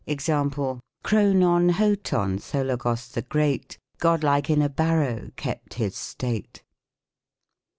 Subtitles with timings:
[0.07, 6.63] Example:" Chrononhotonthologos the Great, Godlike in a barrow kept his state.